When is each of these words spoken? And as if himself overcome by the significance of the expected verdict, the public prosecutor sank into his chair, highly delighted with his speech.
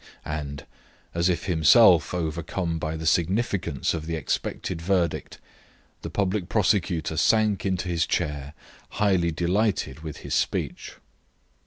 And 0.25 0.65
as 1.13 1.29
if 1.29 1.43
himself 1.43 2.11
overcome 2.11 2.79
by 2.79 2.97
the 2.97 3.05
significance 3.05 3.93
of 3.93 4.07
the 4.07 4.15
expected 4.15 4.81
verdict, 4.81 5.37
the 6.01 6.09
public 6.09 6.49
prosecutor 6.49 7.17
sank 7.17 7.67
into 7.67 7.87
his 7.87 8.07
chair, 8.07 8.55
highly 8.97 9.29
delighted 9.29 9.99
with 9.99 10.17
his 10.25 10.33
speech. 10.33 10.95